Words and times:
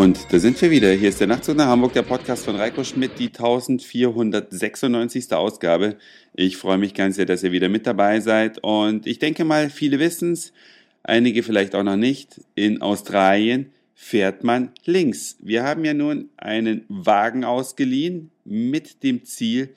Und 0.00 0.32
da 0.32 0.38
sind 0.38 0.58
wir 0.62 0.70
wieder. 0.70 0.92
Hier 0.92 1.10
ist 1.10 1.20
der 1.20 1.26
Nachtzug 1.26 1.58
nach 1.58 1.66
Hamburg, 1.66 1.92
der 1.92 2.00
Podcast 2.00 2.46
von 2.46 2.56
Reiko 2.56 2.82
Schmidt, 2.84 3.18
die 3.18 3.26
1496. 3.26 5.30
Ausgabe. 5.34 5.96
Ich 6.32 6.56
freue 6.56 6.78
mich 6.78 6.94
ganz 6.94 7.16
sehr, 7.16 7.26
dass 7.26 7.42
ihr 7.42 7.52
wieder 7.52 7.68
mit 7.68 7.86
dabei 7.86 8.20
seid. 8.20 8.60
Und 8.62 9.06
ich 9.06 9.18
denke 9.18 9.44
mal, 9.44 9.68
viele 9.68 9.98
wissen 9.98 10.32
es, 10.32 10.54
einige 11.02 11.42
vielleicht 11.42 11.74
auch 11.74 11.82
noch 11.82 11.98
nicht. 11.98 12.40
In 12.54 12.80
Australien 12.80 13.72
fährt 13.94 14.42
man 14.42 14.70
links. 14.86 15.36
Wir 15.38 15.64
haben 15.64 15.84
ja 15.84 15.92
nun 15.92 16.30
einen 16.38 16.86
Wagen 16.88 17.44
ausgeliehen 17.44 18.30
mit 18.46 19.02
dem 19.02 19.26
Ziel 19.26 19.68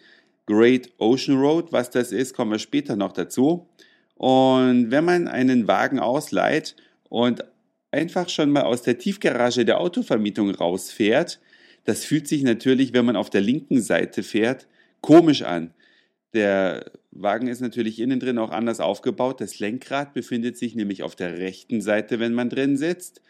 Great 0.45 0.90
Ocean 0.99 1.38
Road. 1.38 1.73
Was 1.73 1.90
das 1.90 2.13
ist, 2.13 2.34
kommen 2.34 2.52
wir 2.52 2.59
später 2.59 2.95
noch 2.95 3.12
dazu. 3.12 3.67
Und 4.16 4.90
wenn 4.90 5.03
man 5.03 5.27
einen 5.27 5.67
Wagen 5.67 5.99
ausleiht 5.99 6.77
und 7.09 7.44
einfach 7.93 8.27
schon 8.27 8.49
mal 8.49 8.63
aus 8.63 8.81
der 8.81 8.97
Tiefgarage 8.97 9.65
der 9.65 9.79
Autovermietung 9.79 10.49
rausfährt, 10.49 11.39
das 11.85 12.05
fühlt 12.05 12.27
sich 12.27 12.43
natürlich, 12.43 12.93
wenn 12.93 13.05
man 13.05 13.16
auf 13.16 13.29
der 13.29 13.41
linken 13.41 13.81
Seite 13.81 14.23
fährt, 14.23 14.67
komisch 15.02 15.43
an. 15.43 15.73
Der 16.33 16.91
Wagen 17.11 17.47
ist 17.47 17.61
natürlich 17.61 17.99
innen 17.99 18.19
drin 18.19 18.39
auch 18.39 18.52
anders 18.52 18.79
aufgebaut. 18.79 19.41
Das 19.41 19.59
Lenkrad 19.59 20.13
befindet 20.13 20.57
sich 20.57 20.75
nämlich 20.75 21.03
auf 21.03 21.16
der 21.16 21.38
rechten 21.38 21.81
Seite, 21.81 22.19
wenn 22.19 22.33
man 22.33 22.49
drin 22.49 22.77
sitzt. 22.77 23.21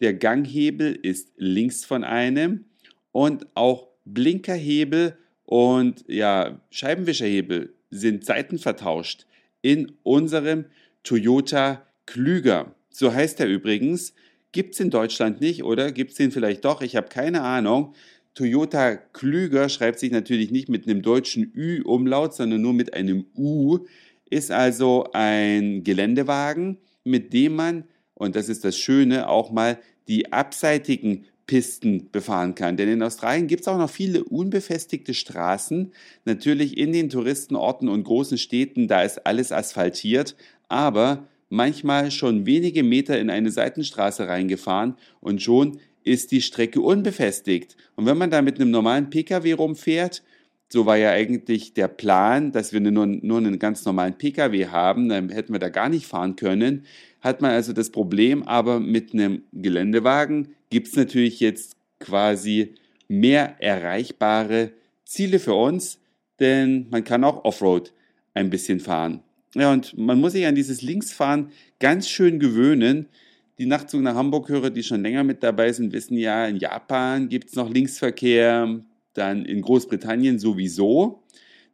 Der 0.00 0.14
Ganghebel 0.14 0.94
ist 0.94 1.32
links 1.36 1.84
von 1.84 2.04
einem 2.04 2.66
und 3.10 3.46
auch 3.54 3.88
Blinkerhebel 4.04 5.16
und 5.44 6.04
ja, 6.06 6.60
Scheibenwischerhebel 6.70 7.72
sind 7.90 8.24
seitenvertauscht 8.24 9.26
in 9.60 9.92
unserem 10.02 10.66
Toyota 11.02 11.86
Klüger. 12.06 12.74
So 12.92 13.12
heißt 13.12 13.40
er 13.40 13.46
übrigens. 13.46 14.14
Gibt 14.52 14.74
es 14.74 14.80
in 14.80 14.90
Deutschland 14.90 15.40
nicht 15.40 15.64
oder 15.64 15.92
gibt 15.92 16.10
es 16.10 16.18
den 16.18 16.30
vielleicht 16.30 16.66
doch? 16.66 16.82
Ich 16.82 16.94
habe 16.94 17.08
keine 17.08 17.40
Ahnung. 17.40 17.94
Toyota 18.34 18.96
Klüger 18.96 19.70
schreibt 19.70 19.98
sich 19.98 20.12
natürlich 20.12 20.50
nicht 20.50 20.68
mit 20.68 20.86
einem 20.86 21.00
deutschen 21.00 21.52
Ü-Umlaut, 21.54 22.34
sondern 22.34 22.60
nur 22.60 22.74
mit 22.74 22.92
einem 22.92 23.24
U. 23.34 23.78
Ist 24.28 24.50
also 24.50 25.06
ein 25.12 25.84
Geländewagen, 25.84 26.78
mit 27.04 27.32
dem 27.32 27.56
man, 27.56 27.84
und 28.14 28.36
das 28.36 28.50
ist 28.50 28.64
das 28.64 28.76
Schöne, 28.76 29.28
auch 29.28 29.50
mal 29.50 29.78
die 30.08 30.32
abseitigen 30.32 31.24
Pisten 31.46 32.10
befahren 32.10 32.54
kann. 32.54 32.76
Denn 32.76 32.88
in 32.88 33.02
Australien 33.02 33.46
gibt 33.46 33.62
es 33.62 33.68
auch 33.68 33.78
noch 33.78 33.90
viele 33.90 34.24
unbefestigte 34.24 35.14
Straßen. 35.14 35.92
Natürlich 36.24 36.76
in 36.76 36.92
den 36.92 37.08
Touristenorten 37.08 37.88
und 37.88 38.04
großen 38.04 38.38
Städten, 38.38 38.88
da 38.88 39.02
ist 39.02 39.26
alles 39.26 39.52
asphaltiert. 39.52 40.36
Aber 40.68 41.26
manchmal 41.52 42.10
schon 42.10 42.46
wenige 42.46 42.82
Meter 42.82 43.20
in 43.20 43.28
eine 43.28 43.50
Seitenstraße 43.50 44.26
reingefahren 44.26 44.96
und 45.20 45.42
schon 45.42 45.78
ist 46.02 46.32
die 46.32 46.40
Strecke 46.40 46.80
unbefestigt. 46.80 47.76
Und 47.94 48.06
wenn 48.06 48.16
man 48.16 48.30
da 48.30 48.40
mit 48.40 48.58
einem 48.58 48.70
normalen 48.70 49.10
Pkw 49.10 49.52
rumfährt, 49.52 50.22
so 50.72 50.86
war 50.86 50.96
ja 50.96 51.10
eigentlich 51.10 51.74
der 51.74 51.88
Plan, 51.88 52.52
dass 52.52 52.72
wir 52.72 52.80
nur, 52.80 53.06
nur 53.06 53.36
einen 53.36 53.58
ganz 53.58 53.84
normalen 53.84 54.16
Pkw 54.16 54.68
haben, 54.68 55.10
dann 55.10 55.28
hätten 55.28 55.52
wir 55.52 55.60
da 55.60 55.68
gar 55.68 55.90
nicht 55.90 56.06
fahren 56.06 56.36
können, 56.36 56.86
hat 57.20 57.42
man 57.42 57.50
also 57.50 57.74
das 57.74 57.90
Problem, 57.90 58.42
aber 58.44 58.80
mit 58.80 59.12
einem 59.12 59.42
Geländewagen 59.52 60.54
gibt 60.70 60.88
es 60.88 60.96
natürlich 60.96 61.38
jetzt 61.40 61.76
quasi 62.00 62.76
mehr 63.08 63.56
erreichbare 63.58 64.72
Ziele 65.04 65.38
für 65.38 65.54
uns, 65.54 66.00
denn 66.40 66.86
man 66.88 67.04
kann 67.04 67.24
auch 67.24 67.44
Offroad 67.44 67.92
ein 68.32 68.48
bisschen 68.48 68.80
fahren. 68.80 69.22
Ja, 69.54 69.72
und 69.72 69.96
man 69.98 70.20
muss 70.20 70.32
sich 70.32 70.46
an 70.46 70.54
dieses 70.54 70.80
Linksfahren 70.80 71.50
ganz 71.78 72.08
schön 72.08 72.38
gewöhnen. 72.38 73.08
Die 73.58 73.66
Nachtzug 73.66 74.00
nach 74.00 74.14
Hamburg-Hörer, 74.14 74.70
die 74.70 74.82
schon 74.82 75.02
länger 75.02 75.24
mit 75.24 75.42
dabei 75.42 75.72
sind, 75.72 75.92
wissen 75.92 76.16
ja, 76.16 76.46
in 76.46 76.56
Japan 76.56 77.28
gibt 77.28 77.50
es 77.50 77.54
noch 77.54 77.68
Linksverkehr, 77.68 78.80
dann 79.12 79.44
in 79.44 79.60
Großbritannien 79.60 80.38
sowieso. 80.38 81.22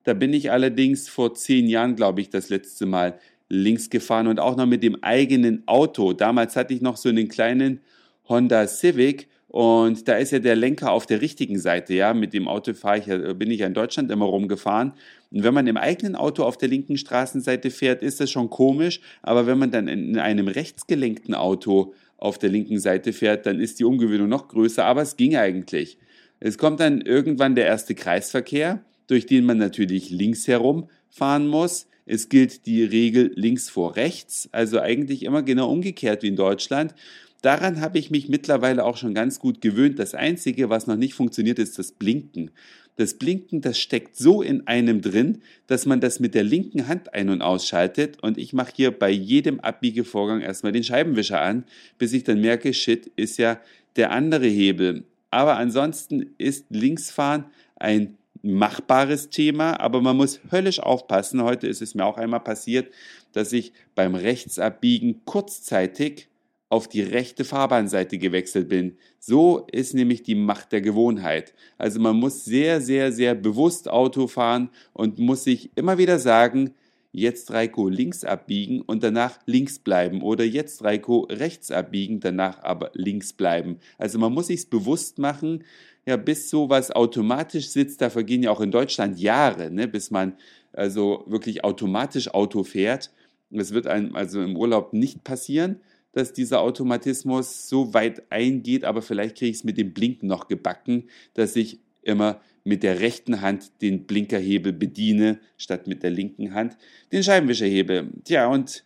Da 0.03 0.15
bin 0.15 0.33
ich 0.33 0.50
allerdings 0.50 1.09
vor 1.09 1.34
zehn 1.34 1.69
Jahren, 1.69 1.94
glaube 1.94 2.21
ich, 2.21 2.31
das 2.31 2.49
letzte 2.49 2.87
Mal 2.87 3.19
links 3.49 3.91
gefahren 3.91 4.27
und 4.27 4.41
auch 4.41 4.56
noch 4.56 4.67
mit 4.67 4.83
dem 4.83 5.03
eigenen 5.03 5.62
Auto. 5.67 6.12
Damals 6.12 6.56
hatte 6.56 6.75
ich 6.75 6.81
noch 6.81 6.97
so 6.97 7.09
einen 7.09 7.28
kleinen 7.28 7.81
Honda 8.28 8.67
Civic 8.67 9.28
und 9.49 10.07
da 10.09 10.17
ist 10.17 10.31
ja 10.31 10.41
der 10.41 10.57
Lenker 10.57 10.93
auf 10.93 11.07
der 11.07 11.23
richtigen 11.23 11.59
Seite, 11.59 11.95
ja. 11.95 12.13
Mit 12.13 12.35
dem 12.35 12.49
Auto 12.49 12.75
fahre 12.75 12.99
ich, 12.99 13.39
bin 13.39 13.51
ich 13.51 13.61
ja 13.61 13.67
in 13.67 13.75
Deutschland 13.75 14.11
immer 14.11 14.27
rumgefahren. 14.27 14.93
Und 15.31 15.43
wenn 15.43 15.55
man 15.55 15.67
im 15.67 15.79
eigenen 15.79 16.17
Auto 16.17 16.43
auf 16.45 16.59
der 16.59 16.69
linken 16.69 16.99
Straßenseite 16.99 17.71
fährt, 17.71 18.03
ist 18.03 18.21
das 18.21 18.31
schon 18.31 18.51
komisch. 18.51 19.01
Aber 19.23 19.47
wenn 19.47 19.59
man 19.59 19.71
dann 19.71 19.89
in 19.89 20.19
einem 20.19 20.49
rechtsgelenkten 20.49 21.35
Auto 21.35 21.95
auf 22.19 22.39
der 22.39 22.51
linken 22.51 22.79
Seite 22.79 23.15
fährt, 23.15 23.47
dann 23.47 23.59
ist 23.59 23.79
die 23.81 23.85
Umgewöhnung 23.85 24.29
noch 24.29 24.49
größer. 24.49 24.85
Aber 24.85 25.01
es 25.01 25.17
ging 25.17 25.35
eigentlich. 25.37 25.97
Es 26.41 26.59
kommt 26.59 26.81
dann 26.81 27.01
irgendwann 27.01 27.55
der 27.55 27.67
erste 27.67 27.95
Kreisverkehr, 27.95 28.85
durch 29.07 29.25
den 29.25 29.47
man 29.47 29.57
natürlich 29.57 30.11
links 30.11 30.47
herum 30.47 30.89
fahren 31.09 31.49
muss. 31.49 31.87
Es 32.05 32.29
gilt 32.29 32.67
die 32.67 32.85
Regel 32.85 33.33
links 33.35 33.71
vor 33.71 33.97
rechts, 33.97 34.49
also 34.53 34.81
eigentlich 34.81 35.25
immer 35.25 35.43
genau 35.43 35.71
umgekehrt 35.71 36.23
wie 36.23 36.29
in 36.29 36.37
Deutschland. 36.37 36.95
Daran 37.43 37.81
habe 37.81 37.99
ich 37.99 38.10
mich 38.10 38.28
mittlerweile 38.28 38.84
auch 38.84 38.97
schon 38.97 39.15
ganz 39.15 39.38
gut 39.38 39.60
gewöhnt. 39.60 39.99
Das 39.99 40.15
Einzige, 40.15 40.71
was 40.71 40.87
noch 40.87 40.97
nicht 40.97 41.15
funktioniert, 41.15 41.59
ist 41.59 41.78
das 41.78 41.93
Blinken. 41.93 42.50
Das 42.97 43.15
Blinken, 43.15 43.60
das 43.60 43.78
steckt 43.78 44.16
so 44.16 44.43
in 44.43 44.66
einem 44.66 45.00
drin, 45.00 45.43
dass 45.69 45.87
man 45.87 46.00
das 46.00 46.19
mit 46.19 46.34
der 46.34 46.43
linken 46.43 46.88
Hand 46.88 47.15
ein- 47.15 47.28
und 47.28 47.43
ausschaltet. 47.43 48.21
Und 48.22 48.38
ich 48.38 48.53
mache 48.53 48.72
hier 48.75 48.91
bei 48.91 49.10
jedem 49.10 49.60
Abbiegevorgang 49.60 50.41
erstmal 50.41 50.72
den 50.72 50.82
Scheibenwischer 50.82 51.41
an, 51.41 51.65
bis 51.97 52.12
ich 52.12 52.25
dann 52.25 52.41
merke, 52.41 52.75
shit, 52.75 53.06
ist 53.15 53.38
ja 53.38 53.60
der 53.94 54.10
andere 54.10 54.47
Hebel. 54.47 55.05
Aber 55.31 55.56
ansonsten 55.56 56.34
ist 56.38 56.66
Linksfahren 56.70 57.44
ein 57.76 58.16
machbares 58.43 59.31
Thema, 59.31 59.78
aber 59.78 60.00
man 60.00 60.16
muss 60.16 60.41
höllisch 60.50 60.81
aufpassen. 60.81 61.43
Heute 61.43 61.69
ist 61.69 61.82
es 61.82 61.94
mir 61.94 62.05
auch 62.05 62.19
einmal 62.19 62.41
passiert, 62.41 62.93
dass 63.32 63.53
ich 63.53 63.72
beim 63.94 64.16
Rechtsabbiegen 64.16 65.25
kurzzeitig 65.25 66.28
auf 66.71 66.87
die 66.89 67.03
rechte 67.03 67.45
Fahrbahnseite 67.45 68.19
gewechselt 68.19 68.69
bin. 68.69 68.99
So 69.19 69.67
ist 69.73 69.95
nämlich 69.95 70.23
die 70.23 70.34
Macht 70.34 70.73
der 70.73 70.83
Gewohnheit. 70.83 71.55
Also 71.79 71.99
man 71.99 72.17
muss 72.17 72.45
sehr, 72.45 72.81
sehr, 72.81 73.11
sehr 73.12 73.34
bewusst 73.34 73.89
Auto 73.89 74.27
fahren 74.27 74.71
und 74.93 75.19
muss 75.19 75.45
sich 75.45 75.71
immer 75.77 75.97
wieder 75.97 76.19
sagen, 76.19 76.75
jetzt 77.11 77.53
Reiko 77.53 77.89
links 77.89 78.23
abbiegen 78.23 78.83
und 78.83 79.03
danach 79.03 79.39
links 79.47 79.79
bleiben 79.79 80.21
oder 80.21 80.45
jetzt 80.45 80.84
Reiko 80.84 81.27
rechts 81.31 81.71
abbiegen, 81.71 82.21
danach 82.21 82.62
aber 82.62 82.91
links 82.93 83.33
bleiben. 83.33 83.79
Also 83.97 84.19
man 84.19 84.35
muss 84.35 84.49
sich's 84.49 84.67
bewusst 84.67 85.19
machen, 85.19 85.65
ja, 86.06 86.17
bis 86.17 86.50
sowas 86.50 86.91
automatisch 86.91 87.69
sitzt, 87.69 88.03
da 88.03 88.11
vergehen 88.11 88.43
ja 88.43 88.50
auch 88.50 88.61
in 88.61 88.71
Deutschland 88.71 89.19
Jahre, 89.19 89.71
ne, 89.71 89.89
bis 89.89 90.11
man 90.11 90.35
also 90.73 91.25
wirklich 91.27 91.65
automatisch 91.65 92.33
Auto 92.33 92.62
fährt. 92.62 93.11
Das 93.50 93.73
wird 93.73 93.87
einem 93.87 94.15
also 94.15 94.43
im 94.43 94.56
Urlaub 94.56 94.93
nicht 94.93 95.25
passieren 95.25 95.81
dass 96.19 96.33
dieser 96.33 96.62
Automatismus 96.62 97.69
so 97.69 97.95
weit 97.95 98.33
eingeht, 98.33 98.84
aber 98.84 99.03
vielleicht 99.03 99.39
kriege 99.39 99.51
ich 99.51 99.59
es 99.59 99.65
mit 99.65 99.79
dem 99.79 99.95
Blinken 99.95 100.27
noch 100.27 100.49
gebacken, 100.49 101.05
dass 101.34 101.55
ich 101.55 101.79
immer 102.03 102.41
mit 102.65 102.83
der 102.83 102.99
rechten 102.99 103.41
Hand 103.41 103.71
den 103.83 104.05
Blinkerhebel 104.05 104.73
bediene, 104.73 105.39
statt 105.56 105.87
mit 105.87 106.03
der 106.03 106.11
linken 106.11 106.55
Hand 106.55 106.77
den 107.12 107.23
Scheibenwischerhebel. 107.23 108.09
Tja, 108.25 108.49
und 108.49 108.83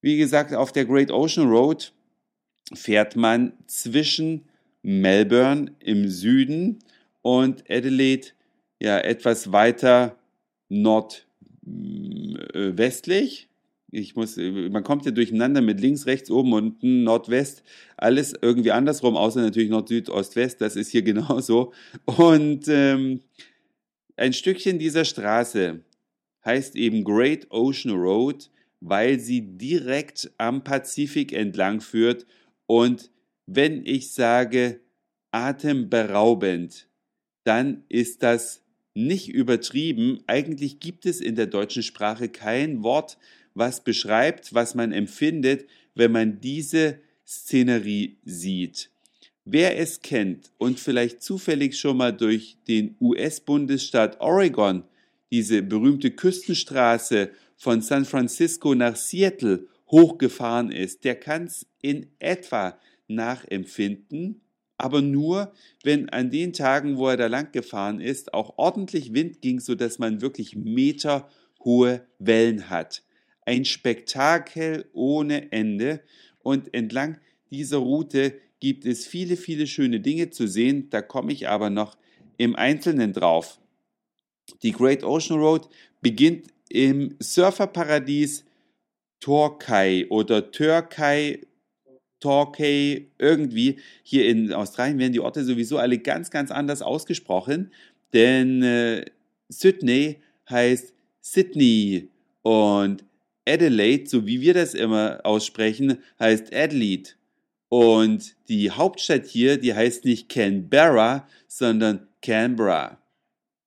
wie 0.00 0.16
gesagt, 0.16 0.54
auf 0.54 0.72
der 0.72 0.86
Great 0.86 1.10
Ocean 1.10 1.46
Road 1.46 1.92
fährt 2.72 3.14
man 3.14 3.52
zwischen 3.66 4.48
Melbourne 4.82 5.70
im 5.80 6.08
Süden 6.08 6.78
und 7.20 7.70
Adelaide 7.70 8.28
ja 8.80 8.96
etwas 8.98 9.52
weiter 9.52 10.18
nordwestlich 10.70 13.50
ich 13.94 14.16
muss, 14.16 14.36
man 14.36 14.82
kommt 14.82 15.04
ja 15.04 15.10
durcheinander 15.10 15.60
mit 15.60 15.80
links, 15.80 16.06
rechts, 16.06 16.30
oben, 16.30 16.52
unten, 16.52 17.04
Nordwest, 17.04 17.62
alles 17.96 18.34
irgendwie 18.40 18.72
andersrum, 18.72 19.16
außer 19.16 19.40
natürlich 19.40 19.70
Nord, 19.70 19.88
Süd, 19.88 20.10
Ost, 20.10 20.36
West, 20.36 20.60
das 20.60 20.76
ist 20.76 20.90
hier 20.90 21.02
genauso. 21.10 21.72
Und 22.04 22.66
ähm, 22.68 23.20
ein 24.16 24.32
Stückchen 24.32 24.78
dieser 24.78 25.04
Straße 25.04 25.80
heißt 26.44 26.76
eben 26.76 27.04
Great 27.04 27.50
Ocean 27.50 27.94
Road, 27.94 28.50
weil 28.80 29.18
sie 29.18 29.56
direkt 29.56 30.30
am 30.38 30.62
Pazifik 30.62 31.32
entlang 31.32 31.80
führt 31.80 32.26
und 32.66 33.10
wenn 33.46 33.84
ich 33.84 34.12
sage 34.12 34.80
atemberaubend, 35.30 36.88
dann 37.44 37.84
ist 37.88 38.22
das 38.22 38.62
nicht 38.94 39.28
übertrieben. 39.28 40.20
Eigentlich 40.26 40.80
gibt 40.80 41.04
es 41.06 41.20
in 41.20 41.34
der 41.34 41.46
deutschen 41.46 41.82
Sprache 41.82 42.28
kein 42.28 42.82
Wort, 42.82 43.18
was 43.54 43.82
beschreibt, 43.82 44.52
was 44.54 44.74
man 44.74 44.92
empfindet, 44.92 45.66
wenn 45.94 46.12
man 46.12 46.40
diese 46.40 46.98
Szenerie 47.26 48.18
sieht. 48.24 48.90
Wer 49.44 49.78
es 49.78 50.00
kennt 50.00 50.50
und 50.58 50.80
vielleicht 50.80 51.22
zufällig 51.22 51.78
schon 51.78 51.98
mal 51.98 52.12
durch 52.12 52.56
den 52.66 52.96
US-Bundesstaat 53.00 54.20
Oregon 54.20 54.84
diese 55.30 55.62
berühmte 55.62 56.10
Küstenstraße 56.10 57.30
von 57.56 57.80
San 57.82 58.04
Francisco 58.04 58.74
nach 58.74 58.96
Seattle 58.96 59.66
hochgefahren 59.90 60.70
ist, 60.72 61.04
der 61.04 61.14
kann 61.14 61.44
es 61.44 61.66
in 61.82 62.06
etwa 62.18 62.78
nachempfinden. 63.08 64.40
aber 64.76 65.02
nur, 65.02 65.52
wenn 65.84 66.08
an 66.08 66.30
den 66.30 66.52
Tagen, 66.52 66.96
wo 66.96 67.08
er 67.08 67.16
da 67.16 67.28
lang 67.28 67.52
gefahren 67.52 68.00
ist, 68.00 68.34
auch 68.34 68.58
ordentlich 68.58 69.14
Wind 69.14 69.40
ging, 69.40 69.60
sodass 69.60 69.98
man 70.00 70.20
wirklich 70.20 70.56
meterhohe 70.56 72.06
Wellen 72.18 72.70
hat. 72.70 73.03
Ein 73.44 73.64
Spektakel 73.64 74.88
ohne 74.92 75.52
Ende 75.52 76.00
und 76.42 76.72
entlang 76.74 77.18
dieser 77.50 77.78
Route 77.78 78.40
gibt 78.60 78.86
es 78.86 79.06
viele, 79.06 79.36
viele 79.36 79.66
schöne 79.66 80.00
Dinge 80.00 80.30
zu 80.30 80.46
sehen, 80.46 80.88
da 80.90 81.02
komme 81.02 81.32
ich 81.32 81.48
aber 81.48 81.70
noch 81.70 81.96
im 82.38 82.56
Einzelnen 82.56 83.12
drauf. 83.12 83.60
Die 84.62 84.72
Great 84.72 85.04
Ocean 85.04 85.38
Road 85.38 85.68
beginnt 86.00 86.48
im 86.68 87.14
Surferparadies 87.20 88.44
Torquay 89.20 90.06
oder 90.08 90.50
Türkei 90.50 91.40
Torquay, 92.24 93.10
irgendwie. 93.18 93.76
Hier 94.02 94.26
in 94.26 94.50
Australien 94.54 94.98
werden 94.98 95.12
die 95.12 95.20
Orte 95.20 95.44
sowieso 95.44 95.76
alle 95.76 95.98
ganz, 95.98 96.30
ganz 96.30 96.50
anders 96.50 96.80
ausgesprochen, 96.80 97.70
denn 98.14 98.62
äh, 98.62 99.04
Sydney 99.50 100.22
heißt 100.48 100.94
Sydney 101.20 102.08
und 102.40 103.04
Adelaide, 103.46 104.08
so 104.08 104.26
wie 104.26 104.40
wir 104.40 104.54
das 104.54 104.74
immer 104.74 105.20
aussprechen, 105.24 105.98
heißt 106.18 106.54
Adelaide. 106.54 107.10
Und 107.68 108.36
die 108.48 108.70
Hauptstadt 108.70 109.26
hier, 109.26 109.58
die 109.58 109.74
heißt 109.74 110.04
nicht 110.04 110.28
Canberra, 110.28 111.26
sondern 111.48 112.06
Canberra. 112.22 112.98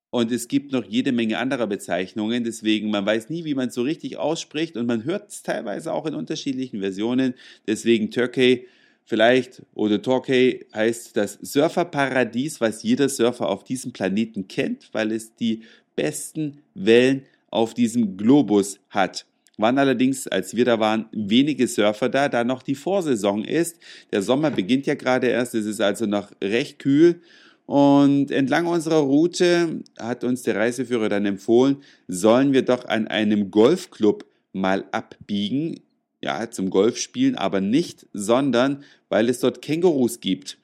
Und 0.10 0.32
es 0.32 0.48
gibt 0.48 0.72
noch 0.72 0.86
jede 0.86 1.12
Menge 1.12 1.38
anderer 1.38 1.68
Bezeichnungen, 1.68 2.44
deswegen 2.44 2.90
man 2.90 3.06
weiß 3.06 3.30
nie, 3.30 3.44
wie 3.44 3.56
man 3.56 3.68
es 3.68 3.76
so 3.76 3.82
richtig 3.82 4.18
ausspricht 4.18 4.78
und 4.78 4.86
man 4.86 5.04
hört 5.04 5.30
es 5.30 5.44
teilweise 5.44 5.92
auch 5.94 6.06
in 6.06 6.16
unterschiedlichen 6.16 6.80
Versionen. 6.80 7.34
Deswegen 7.68 8.10
Turkey 8.10 8.68
vielleicht 9.04 9.64
oder 9.74 10.02
Torquay 10.02 10.66
heißt 10.74 11.16
das 11.16 11.40
Surferparadies, 11.42 12.62
was 12.62 12.84
jeder 12.84 13.10
Surfer 13.10 13.50
auf 13.50 13.64
diesem 13.64 13.94
Planeten 13.94 14.48
kennt, 14.48 14.90
weil 14.94 15.12
es 15.12 15.36
die 15.36 15.64
besten 15.96 16.62
Wellen 16.74 17.26
auf 17.50 17.74
diesem 17.74 18.18
Globus 18.18 18.80
hat. 18.90 19.26
Waren 19.58 19.80
allerdings, 19.80 20.28
als 20.28 20.56
wir 20.56 20.66
da 20.66 20.80
waren, 20.80 21.08
wenige 21.12 21.68
Surfer 21.68 22.10
da, 22.10 22.30
da 22.30 22.44
noch 22.44 22.62
die 22.62 22.76
Vorsaison 22.76 23.44
ist. 23.44 23.78
Der 24.12 24.22
Sommer 24.22 24.52
beginnt 24.52 24.86
ja 24.86 24.94
gerade 24.94 25.28
erst, 25.28 25.56
es 25.56 25.66
ist 25.66 25.82
also 25.82 26.06
noch 26.06 26.32
recht 26.42 26.80
kühl 26.80 27.22
und 27.68 28.32
entlang 28.32 28.66
unserer 28.66 29.00
Route 29.00 29.84
hat 30.00 30.24
uns 30.24 30.44
der 30.44 30.56
Reiseführer 30.56 31.10
dann 31.10 31.26
empfohlen, 31.26 31.84
sollen 32.08 32.54
wir 32.54 32.62
doch 32.62 32.86
an 32.86 33.08
einem 33.10 33.52
Golfclub 33.52 34.26
mal 34.54 34.86
abbiegen. 34.92 35.82
Ja, 36.24 36.50
zum 36.50 36.70
Golfspielen, 36.70 37.36
aber 37.36 37.60
nicht, 37.60 38.08
sondern 38.14 38.84
weil 39.10 39.30
es 39.30 39.42
dort 39.42 39.62
Kängurus 39.62 40.22
gibt. 40.22 40.58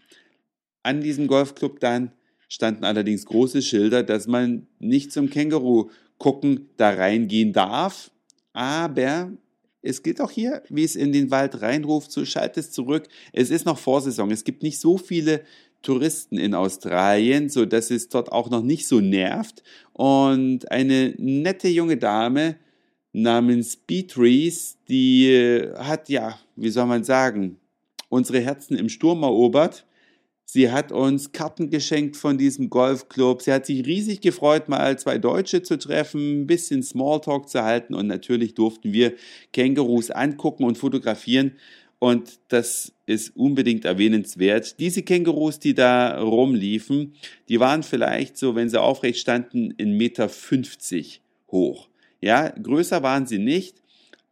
An 0.81 1.01
diesem 1.01 1.27
Golfclub 1.27 1.81
dann 1.81 2.13
standen 2.47 2.85
allerdings 2.85 3.25
große 3.25 3.61
Schilder, 3.61 4.01
dass 4.01 4.25
man 4.25 4.67
nicht 4.79 5.11
zum 5.11 5.29
Känguru 5.29 5.89
gucken 6.17 6.69
da 6.77 6.89
reingehen 6.89 7.51
darf. 7.51 8.11
Aber 8.53 9.31
es 9.81 10.01
gilt 10.01 10.21
auch 10.21 10.31
hier, 10.31 10.63
wie 10.69 10.83
es 10.83 10.95
in 10.95 11.11
den 11.11 11.29
Wald 11.29 11.61
reinruft, 11.61 12.11
so 12.11 12.23
schalt 12.23 12.57
es 12.57 12.71
zurück. 12.71 13.07
Es 13.33 13.49
ist 13.49 13.65
noch 13.65 13.77
Vorsaison. 13.77 14.31
Es 14.31 14.45
gibt 14.45 14.63
nicht 14.63 14.79
so 14.79 14.97
viele 14.97 15.43
Touristen 15.81 16.37
in 16.37 16.53
Australien, 16.53 17.49
so 17.49 17.65
dass 17.65 17.91
es 17.91 18.07
dort 18.07 18.31
auch 18.31 18.49
noch 18.49 18.63
nicht 18.63 18.87
so 18.87 19.01
nervt. 19.01 19.61
Und 19.91 20.71
eine 20.71 21.13
nette 21.17 21.67
junge 21.67 21.97
Dame 21.97 22.55
namens 23.11 23.75
Beatrice, 23.75 24.75
die 24.87 25.31
äh, 25.31 25.75
hat 25.75 26.09
ja, 26.09 26.39
wie 26.55 26.69
soll 26.69 26.85
man 26.85 27.03
sagen, 27.03 27.57
unsere 28.09 28.39
Herzen 28.39 28.77
im 28.77 28.89
Sturm 28.89 29.23
erobert. 29.23 29.85
Sie 30.45 30.71
hat 30.71 30.91
uns 30.91 31.31
Karten 31.31 31.69
geschenkt 31.69 32.17
von 32.17 32.37
diesem 32.37 32.69
Golfclub. 32.69 33.41
Sie 33.41 33.51
hat 33.51 33.65
sich 33.65 33.85
riesig 33.85 34.21
gefreut, 34.21 34.69
mal 34.69 34.97
zwei 34.99 35.17
Deutsche 35.17 35.63
zu 35.63 35.77
treffen, 35.77 36.41
ein 36.41 36.47
bisschen 36.47 36.83
Smalltalk 36.83 37.49
zu 37.49 37.63
halten 37.63 37.93
und 37.93 38.07
natürlich 38.07 38.53
durften 38.53 38.93
wir 38.93 39.13
Kängurus 39.51 40.11
angucken 40.11 40.65
und 40.65 40.77
fotografieren. 40.77 41.53
Und 41.99 42.39
das 42.49 42.91
ist 43.05 43.33
unbedingt 43.35 43.85
erwähnenswert. 43.85 44.77
Diese 44.77 45.03
Kängurus, 45.03 45.59
die 45.59 45.73
da 45.73 46.19
rumliefen, 46.19 47.13
die 47.47 47.61
waren 47.61 47.81
vielleicht 47.81 48.37
so, 48.37 48.55
wenn 48.55 48.69
sie 48.69 48.81
aufrecht 48.81 49.19
standen, 49.19 49.71
in 49.71 49.95
Meter 49.95 50.27
50 50.27 51.21
hoch. 51.49 51.87
Ja, 52.19 52.49
größer 52.49 53.03
waren 53.03 53.25
sie 53.25 53.39
nicht, 53.39 53.81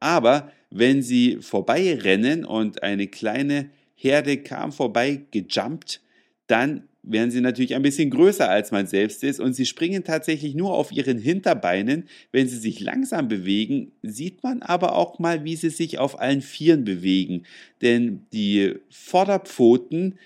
aber 0.01 0.51
wenn 0.69 1.01
sie 1.01 1.37
vorbeirennen 1.39 2.43
und 2.43 2.83
eine 2.83 3.07
kleine 3.07 3.69
Herde 4.01 4.37
kam 4.37 4.71
vorbei 4.71 5.21
gejumpt, 5.29 6.01
dann 6.47 6.83
werden 7.03 7.29
sie 7.29 7.41
natürlich 7.41 7.75
ein 7.75 7.83
bisschen 7.83 8.09
größer 8.09 8.49
als 8.49 8.71
man 8.71 8.87
selbst 8.87 9.23
ist 9.23 9.39
und 9.39 9.53
sie 9.53 9.65
springen 9.65 10.03
tatsächlich 10.03 10.55
nur 10.55 10.73
auf 10.73 10.91
ihren 10.91 11.19
Hinterbeinen. 11.19 12.07
Wenn 12.31 12.47
sie 12.47 12.57
sich 12.57 12.79
langsam 12.79 13.27
bewegen, 13.27 13.91
sieht 14.01 14.43
man 14.43 14.63
aber 14.63 14.95
auch 14.95 15.19
mal, 15.19 15.43
wie 15.43 15.55
sie 15.55 15.69
sich 15.69 15.99
auf 15.99 16.19
allen 16.19 16.41
Vieren 16.41 16.83
bewegen. 16.83 17.43
Denn 17.81 18.25
die 18.33 18.75
Vorderpfoten, 18.89 20.17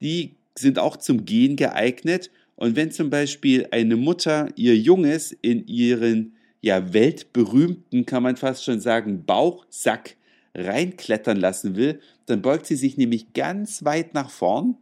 die 0.00 0.36
sind 0.56 0.78
auch 0.78 0.96
zum 0.96 1.24
Gehen 1.24 1.56
geeignet. 1.56 2.30
Und 2.56 2.76
wenn 2.76 2.92
zum 2.92 3.10
Beispiel 3.10 3.66
eine 3.72 3.96
Mutter 3.96 4.48
ihr 4.54 4.76
Junges 4.76 5.32
in 5.42 5.66
ihren 5.66 6.34
ja, 6.60 6.92
weltberühmten, 6.92 8.06
kann 8.06 8.22
man 8.22 8.36
fast 8.36 8.64
schon 8.64 8.80
sagen, 8.80 9.24
Bauchsack 9.24 10.16
reinklettern 10.54 11.36
lassen 11.36 11.76
will, 11.76 12.00
dann 12.26 12.42
beugt 12.42 12.66
sie 12.66 12.76
sich 12.76 12.96
nämlich 12.96 13.32
ganz 13.32 13.84
weit 13.84 14.14
nach 14.14 14.30
vorn 14.30 14.76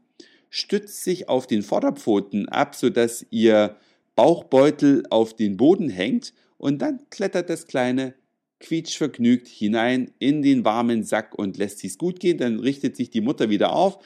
stützt 0.54 1.02
sich 1.02 1.30
auf 1.30 1.46
den 1.46 1.62
Vorderpfoten 1.62 2.46
ab, 2.46 2.74
sodass 2.74 3.26
ihr 3.30 3.76
Bauchbeutel 4.14 5.02
auf 5.08 5.34
den 5.34 5.56
Boden 5.56 5.88
hängt 5.88 6.34
und 6.58 6.82
dann 6.82 7.00
klettert 7.08 7.48
das 7.48 7.66
kleine 7.66 8.14
quietschvergnügt 8.60 9.48
hinein 9.48 10.12
in 10.18 10.42
den 10.42 10.62
warmen 10.62 11.04
Sack 11.04 11.34
und 11.36 11.56
lässt 11.56 11.78
sich's 11.78 11.96
gut 11.96 12.20
gehen, 12.20 12.36
dann 12.36 12.60
richtet 12.60 12.96
sich 12.96 13.08
die 13.08 13.22
Mutter 13.22 13.48
wieder 13.48 13.74
auf 13.74 13.98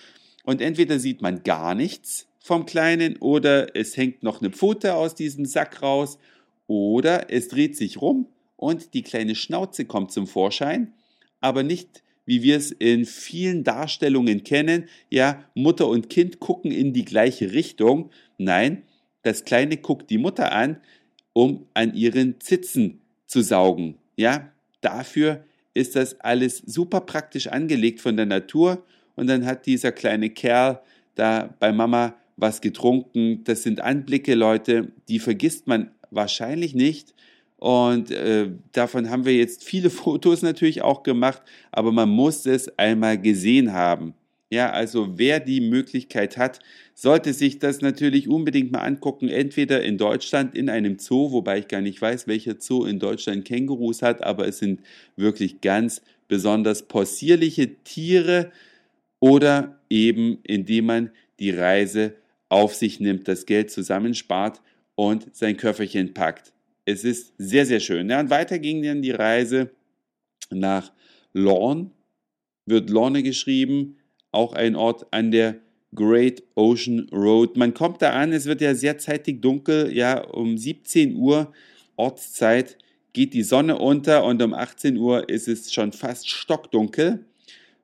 und 0.45 0.61
entweder 0.61 1.01
sieht 1.01 1.21
man 1.21 1.43
gar 1.43 1.75
nichts 1.75 2.29
vom 2.39 2.65
Kleinen 2.65 3.17
oder 3.17 3.75
es 3.75 3.97
hängt 3.97 4.23
noch 4.23 4.41
eine 4.41 4.51
Pfote 4.51 4.95
aus 4.95 5.17
diesem 5.17 5.47
Sack 5.47 5.83
raus 5.83 6.17
oder 6.69 7.29
es 7.29 7.49
dreht 7.49 7.77
sich 7.77 8.01
rum 8.01 8.29
und 8.55 8.95
die 8.95 9.03
kleine 9.03 9.35
Schnauze 9.35 9.85
kommt 9.85 10.13
zum 10.13 10.29
Vorschein, 10.29 10.95
aber 11.41 11.65
nicht 11.65 12.05
wie 12.27 12.43
wir 12.43 12.57
es 12.57 12.71
in 12.73 13.07
vielen 13.07 13.65
Darstellungen 13.65 14.45
kennen, 14.45 14.89
ja, 15.11 15.45
Mutter 15.55 15.89
und 15.89 16.11
Kind 16.11 16.41
gucken 16.41 16.71
in 16.71 16.93
die 16.93 17.05
gleiche 17.05 17.53
Richtung. 17.53 18.11
Nein, 18.37 18.83
das 19.23 19.45
Kleine 19.45 19.79
guckt 19.79 20.11
die 20.11 20.19
Mutter 20.19 20.53
an, 20.53 20.79
um 21.33 21.67
an 21.75 21.95
ihren 21.95 22.41
Zitzen 22.41 23.01
zu 23.27 23.41
saugen. 23.41 23.97
Ja, 24.17 24.53
dafür 24.81 25.45
ist 25.75 25.97
das 25.97 26.21
alles 26.21 26.59
super 26.59 27.01
praktisch 27.01 27.47
angelegt 27.49 28.01
von 28.01 28.17
der 28.17 28.27
Natur. 28.27 28.85
Und 29.15 29.29
dann 29.29 29.47
hat 29.47 29.67
dieser 29.67 29.93
kleine 29.93 30.31
Kerl 30.31 30.81
da 31.15 31.55
bei 31.59 31.73
Mama 31.73 32.15
was 32.37 32.61
getrunken. 32.61 33.45
Das 33.45 33.63
sind 33.63 33.81
Anblicke, 33.81 34.35
Leute, 34.35 34.93
die 35.09 35.19
vergisst 35.19 35.67
man 35.67 35.91
wahrscheinlich 36.11 36.75
nicht. 36.75 37.15
Und 37.57 38.11
äh, 38.11 38.51
davon 38.73 39.11
haben 39.11 39.25
wir 39.25 39.35
jetzt 39.35 39.65
viele 39.65 39.91
Fotos 39.91 40.43
natürlich 40.43 40.83
auch 40.83 41.03
gemacht, 41.03 41.43
aber 41.73 41.93
man 41.93 42.09
muss 42.09 42.47
es 42.47 42.79
einmal 42.79 43.19
gesehen 43.19 43.73
haben. 43.73 44.15
Ja, 44.51 44.71
also 44.71 45.19
wer 45.19 45.41
die 45.41 45.61
Möglichkeit 45.61 46.37
hat, 46.37 46.61
sollte 46.95 47.33
sich 47.33 47.59
das 47.59 47.81
natürlich 47.81 48.29
unbedingt 48.29 48.71
mal 48.71 48.81
angucken, 48.81 49.29
entweder 49.29 49.83
in 49.83 49.99
Deutschland 49.99 50.55
in 50.55 50.71
einem 50.71 50.99
Zoo, 51.01 51.33
wobei 51.33 51.59
ich 51.59 51.69
gar 51.69 51.81
nicht 51.81 52.01
weiß, 52.01 52.29
welcher 52.29 52.55
Zoo 52.61 52.85
in 52.85 53.01
Deutschland 53.01 53.45
Kängurus 53.45 54.03
hat, 54.03 54.23
aber 54.23 54.47
es 54.47 54.59
sind 54.59 54.81
wirklich 55.17 55.61
ganz 55.61 56.01
besonders 56.29 56.83
possierliche 56.87 57.75
Tiere 57.83 58.53
oder 59.19 59.81
eben 59.91 60.39
indem 60.45 60.87
man 60.87 61.11
die 61.41 61.51
Reise 61.51 62.15
auf 62.49 62.75
sich 62.75 63.01
nimmt, 63.01 63.27
das 63.29 63.47
Geld 63.47 63.71
zusammenspart 63.73 64.61
und 64.95 65.35
sein 65.35 65.57
Köfferchen 65.57 66.15
packt. 66.15 66.53
Es 66.87 67.03
ist 67.03 67.35
sehr, 67.37 67.67
sehr 67.67 67.81
schön. 67.81 68.09
Ja, 68.09 68.21
und 68.21 68.31
weiter 68.31 68.61
ging 68.61 68.83
dann 68.83 69.03
die 69.03 69.11
Reise 69.11 69.71
nach 70.51 70.93
Lorne, 71.33 71.91
wird 72.65 72.91
Lorne 72.91 73.25
geschrieben, 73.25 73.99
auch 74.31 74.53
ein 74.53 74.77
Ort 74.77 75.13
an 75.13 75.33
der 75.33 75.57
Great 75.95 76.45
Ocean 76.55 77.09
Road. 77.11 77.57
Man 77.57 77.75
kommt 77.75 78.03
da 78.03 78.11
an, 78.11 78.33
es 78.33 78.47
wird 78.47 78.61
ja 78.61 78.75
sehr 78.75 78.99
zeitig 78.99 79.43
dunkel, 79.43 79.93
ja, 79.93 80.23
um 80.23 80.57
17 80.57 81.17
Uhr 81.17 81.53
Ortszeit 81.97 82.79
geht 83.13 83.35
die 83.35 83.43
Sonne 83.43 83.79
unter 83.79 84.25
und 84.25 84.41
um 84.43 84.55
18 84.55 84.97
Uhr 84.97 85.29
ist 85.29 85.49
es 85.49 85.73
schon 85.73 85.93
fast 85.93 86.29
stockdunkel. 86.29 87.25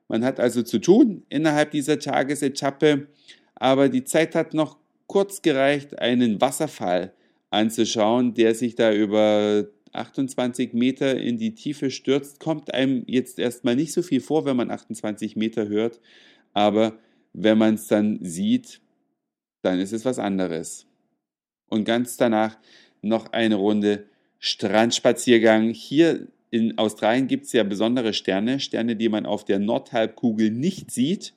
Man 0.07 0.23
hat 0.23 0.39
also 0.39 0.61
zu 0.61 0.79
tun 0.79 1.25
innerhalb 1.27 1.71
dieser 1.71 1.99
Tagesetappe, 1.99 3.07
aber 3.55 3.89
die 3.89 4.05
Zeit 4.05 4.35
hat 4.35 4.53
noch 4.53 4.77
kurz 5.07 5.41
gereicht, 5.41 5.99
einen 5.99 6.39
Wasserfall 6.39 7.13
anzuschauen, 7.53 8.33
der 8.33 8.55
sich 8.55 8.75
da 8.75 8.93
über 8.93 9.67
28 9.93 10.73
Meter 10.73 11.19
in 11.19 11.37
die 11.37 11.53
Tiefe 11.53 11.91
stürzt, 11.91 12.39
kommt 12.39 12.73
einem 12.73 13.03
jetzt 13.07 13.39
erstmal 13.39 13.75
nicht 13.75 13.93
so 13.93 14.01
viel 14.01 14.21
vor, 14.21 14.45
wenn 14.45 14.57
man 14.57 14.71
28 14.71 15.35
Meter 15.35 15.67
hört. 15.67 15.99
Aber 16.53 16.97
wenn 17.33 17.57
man 17.57 17.75
es 17.75 17.87
dann 17.87 18.19
sieht, 18.21 18.81
dann 19.61 19.79
ist 19.79 19.93
es 19.93 20.03
was 20.03 20.19
anderes. 20.19 20.87
Und 21.69 21.85
ganz 21.85 22.17
danach 22.17 22.57
noch 23.01 23.31
eine 23.33 23.55
Runde 23.55 24.05
Strandspaziergang. 24.39 25.69
Hier 25.69 26.27
in 26.49 26.77
Australien 26.77 27.27
gibt 27.27 27.45
es 27.45 27.53
ja 27.53 27.63
besondere 27.63 28.13
Sterne, 28.13 28.59
Sterne, 28.59 28.95
die 28.95 29.09
man 29.09 29.25
auf 29.25 29.45
der 29.45 29.59
Nordhalbkugel 29.59 30.51
nicht 30.51 30.91
sieht. 30.91 31.33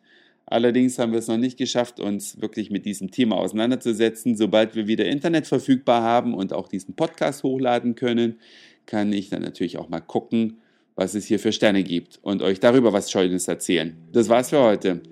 Allerdings 0.47 0.99
haben 0.99 1.13
wir 1.13 1.19
es 1.19 1.27
noch 1.27 1.39
nicht 1.39 1.59
geschafft, 1.59 1.99
uns 1.99 2.41
wirklich 2.41 2.71
mit 2.71 2.87
diesem 2.87 3.11
Thema 3.11 3.37
auseinanderzusetzen. 3.37 4.37
Sobald 4.37 4.77
wir 4.77 4.87
wieder 4.87 5.05
Internet 5.05 5.47
verfügbar 5.47 6.03
haben 6.03 6.35
und 6.35 6.53
auch 6.53 6.69
diesen 6.69 6.95
Podcast 6.95 7.43
hochladen 7.43 7.97
können, 7.97 8.39
kann 8.87 9.13
ich 9.13 9.29
dann 9.29 9.43
natürlich 9.43 9.77
auch 9.77 9.89
mal 9.89 10.01
gucken, 10.01 10.59
was 10.95 11.15
es 11.15 11.27
hier 11.27 11.41
für 11.41 11.53
Sterne 11.53 11.83
gibt 11.83 12.21
und 12.23 12.43
euch 12.43 12.61
darüber 12.61 12.93
was 12.93 13.11
Schönes 13.11 13.49
erzählen. 13.49 13.97
Das 14.13 14.29
war's 14.29 14.51
für 14.51 14.63
heute. 14.63 15.03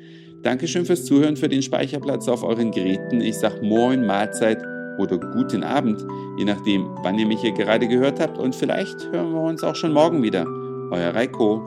Dankeschön 0.44 0.84
fürs 0.84 1.04
Zuhören, 1.04 1.36
für 1.36 1.48
den 1.48 1.62
Speicherplatz 1.62 2.28
auf 2.28 2.44
euren 2.44 2.70
Geräten. 2.70 3.20
Ich 3.20 3.36
sag 3.36 3.60
Moin, 3.62 4.06
Mahlzeit 4.06 4.62
oder 4.98 5.18
guten 5.18 5.64
Abend, 5.64 6.00
je 6.38 6.44
nachdem, 6.44 6.86
wann 7.02 7.18
ihr 7.18 7.26
mich 7.26 7.40
hier 7.40 7.52
gerade 7.52 7.88
gehört 7.88 8.20
habt. 8.20 8.38
Und 8.38 8.54
vielleicht 8.54 9.10
hören 9.10 9.32
wir 9.32 9.40
uns 9.40 9.64
auch 9.64 9.74
schon 9.74 9.92
morgen 9.92 10.22
wieder. 10.22 10.46
Euer 10.90 11.14
Reiko. 11.14 11.62